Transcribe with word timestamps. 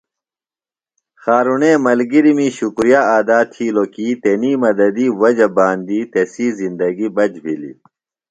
خارُݨے 1.21 1.71
ملگرمی 1.85 2.47
شکُریہ 2.57 3.01
ادا 3.17 3.39
تِھیلوۡ 3.51 3.89
کی 3.93 4.07
تنی 4.21 4.51
مدتی 4.61 5.05
وجہ 5.21 5.47
باندی 5.55 5.99
تسی 6.11 6.47
زندگیۡ 6.59 7.13
بچ 7.15 7.31
بِھلیۡ۔ 7.43 7.77